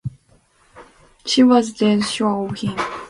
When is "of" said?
2.49-2.57